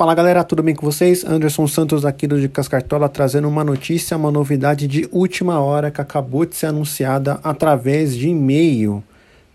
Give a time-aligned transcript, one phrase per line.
[0.00, 1.26] Fala galera, tudo bem com vocês?
[1.26, 6.00] Anderson Santos aqui do Dicas Cartola trazendo uma notícia, uma novidade de última hora que
[6.00, 9.04] acabou de ser anunciada através de e-mail,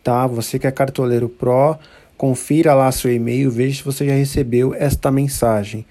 [0.04, 0.28] tá?
[0.28, 1.76] Você que é cartoleiro pro,
[2.16, 5.84] confira lá seu e-mail, veja se você já recebeu esta mensagem.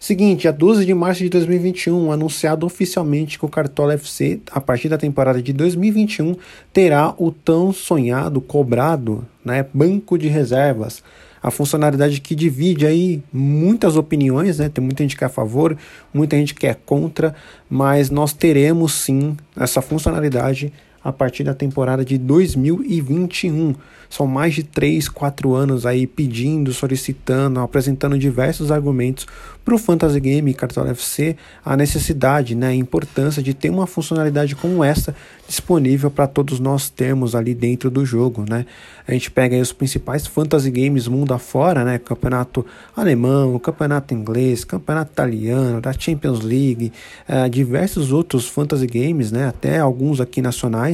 [0.00, 4.88] Seguinte, dia 12 de março de 2021, anunciado oficialmente que o Cartola FC, a partir
[4.88, 6.34] da temporada de 2021,
[6.72, 11.02] terá o tão sonhado, cobrado, né, banco de reservas
[11.42, 14.68] a funcionalidade que divide aí muitas opiniões, né?
[14.68, 15.76] Tem muita gente que é a favor,
[16.12, 17.34] muita gente que é contra,
[17.68, 23.74] mas nós teremos sim essa funcionalidade a partir da temporada de 2021.
[24.10, 29.26] São mais de 3, 4 anos aí pedindo, solicitando, apresentando diversos argumentos
[29.68, 34.56] para o Fantasy Game Cartola FC a necessidade, né, a importância de ter uma funcionalidade
[34.56, 35.14] como essa
[35.46, 38.64] disponível para todos nós termos ali dentro do jogo, né?
[39.06, 41.98] A gente pega os principais fantasy games mundo afora, né?
[41.98, 42.64] Campeonato
[42.96, 46.92] alemão, campeonato inglês, campeonato italiano, da Champions League,
[47.28, 49.48] uh, diversos outros fantasy games, né?
[49.48, 50.87] Até alguns aqui nacionais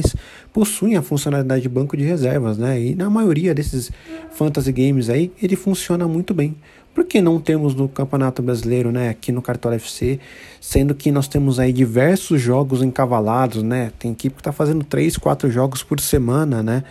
[0.51, 2.79] possuem a funcionalidade de banco de reservas, né?
[2.79, 3.91] E na maioria desses
[4.31, 6.55] fantasy games aí ele funciona muito bem.
[6.95, 10.17] Por que não temos no Campeonato Brasileiro, né, aqui no Cartola FC,
[10.61, 13.91] sendo que nós temos aí diversos jogos encavalados, né?
[13.99, 16.85] Tem equipe que está fazendo 3, 4 jogos por semana, né?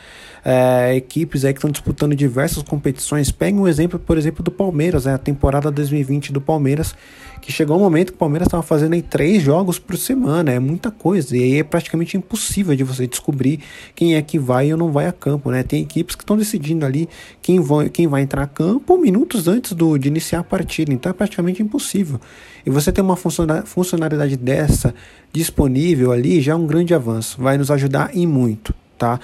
[0.44, 3.32] É, equipes aí que estão disputando diversas competições.
[3.32, 5.14] Pega um exemplo, por exemplo, do Palmeiras, né?
[5.14, 6.94] a temporada 2020 do Palmeiras,
[7.41, 10.58] que chegou um momento que o Palmeiras estava fazendo aí três jogos por semana, é
[10.58, 13.60] muita coisa, e aí é praticamente impossível de você descobrir
[13.94, 15.62] quem é que vai ou não vai a campo, né?
[15.62, 17.08] Tem equipes que estão decidindo ali
[17.42, 21.11] quem vai, quem vai entrar a campo minutos antes do de iniciar a partida, então
[21.11, 22.20] é praticamente impossível.
[22.64, 24.95] E você ter uma funcionalidade dessa
[25.33, 29.20] disponível ali já é um grande avanço, vai nos ajudar em muito, tá?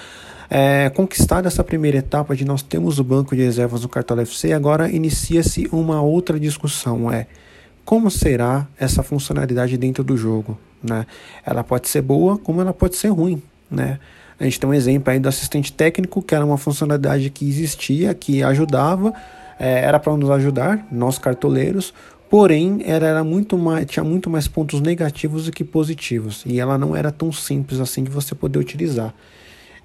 [0.48, 4.52] É, conquistada essa primeira etapa de nós temos o banco de reservas no Cartola FC,
[4.52, 7.26] agora inicia-se uma outra discussão, é
[7.84, 11.06] como será essa funcionalidade dentro do jogo, né?
[11.44, 13.98] Ela pode ser boa, como ela pode ser ruim, né?
[14.40, 18.14] A gente tem um exemplo aí do assistente técnico, que era uma funcionalidade que existia,
[18.14, 19.12] que ajudava,
[19.60, 21.92] é, era para nos ajudar, nós cartoleiros,
[22.30, 26.78] porém era, era muito mais, tinha muito mais pontos negativos do que positivos e ela
[26.78, 29.14] não era tão simples assim de você poder utilizar.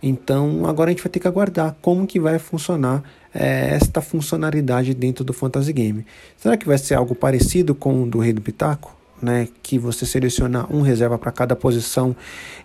[0.01, 3.03] Então agora a gente vai ter que aguardar como que vai funcionar
[3.33, 6.05] é, esta funcionalidade dentro do Fantasy Game.
[6.37, 8.95] Será que vai ser algo parecido com o do Rei do Pitaco?
[9.21, 12.13] Né, que você seleciona um reserva para cada posição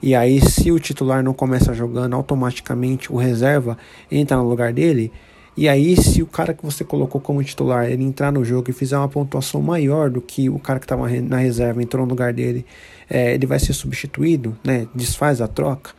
[0.02, 3.78] e aí se o titular não começa jogando automaticamente o reserva
[4.10, 5.12] entra no lugar dele
[5.60, 8.72] e aí, se o cara que você colocou como titular ele entrar no jogo e
[8.72, 12.32] fizer uma pontuação maior do que o cara que estava na reserva entrou no lugar
[12.32, 12.64] dele,
[13.10, 14.88] é, ele vai ser substituído, né?
[14.94, 15.90] Desfaz a troca.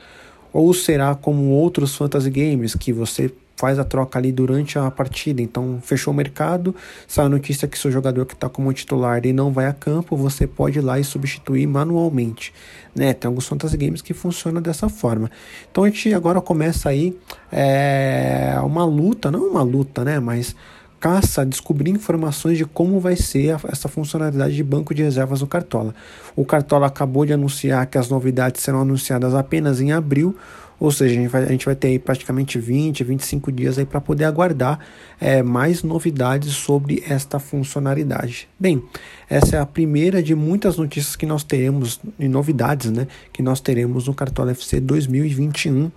[0.54, 3.32] Ou será como outros fantasy games que você
[3.62, 5.40] faz a troca ali durante a partida.
[5.40, 6.76] Então, fechou o mercado,
[7.08, 10.18] sai a notícia que seu jogador que está como titular ele não vai a campo,
[10.18, 12.52] você pode ir lá e substituir manualmente.
[12.96, 13.14] Né?
[13.14, 15.30] Tem alguns fantasy games que funcionam dessa forma.
[15.72, 17.16] Então, a gente agora começa aí
[17.52, 20.20] é, uma luta, não uma luta, né?
[20.20, 20.56] Mas
[21.02, 25.48] caça descobrir informações de como vai ser a, essa funcionalidade de banco de reservas no
[25.48, 25.96] Cartola.
[26.36, 30.38] O Cartola acabou de anunciar que as novidades serão anunciadas apenas em abril,
[30.80, 34.02] ou seja, a gente vai, a gente vai ter praticamente 20, 25 dias aí para
[34.02, 34.80] poder aguardar
[35.20, 38.48] é, mais novidades sobre esta funcionalidade.
[38.60, 38.84] Bem,
[39.30, 43.60] essa é a primeira de muitas notícias que nós teremos, e novidades, né, que nós
[43.60, 45.92] teremos no Cartola FC 2021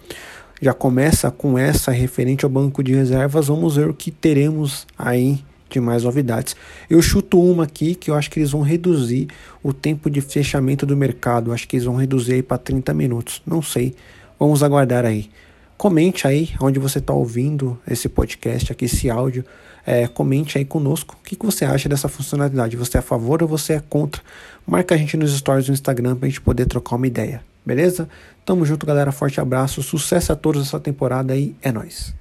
[0.65, 3.49] já começa com essa referente ao banco de reservas.
[3.49, 6.57] Vamos ver o que teremos aí de mais novidades.
[6.89, 9.29] Eu chuto uma aqui que eu acho que eles vão reduzir
[9.63, 11.53] o tempo de fechamento do mercado.
[11.53, 13.43] acho que eles vão reduzir aí para 30 minutos.
[13.47, 13.95] Não sei.
[14.41, 15.29] Vamos aguardar aí.
[15.77, 19.45] Comente aí onde você está ouvindo esse podcast, aqui, esse áudio.
[19.85, 22.75] É, comente aí conosco o que, que você acha dessa funcionalidade.
[22.75, 24.23] Você é a favor ou você é contra?
[24.67, 27.43] Marca a gente nos stories do Instagram para a gente poder trocar uma ideia.
[27.65, 28.09] Beleza?
[28.45, 29.13] Tamo junto, galera.
[29.13, 29.83] Forte abraço.
[29.83, 31.55] Sucesso a todos essa temporada aí.
[31.63, 32.15] É nóis.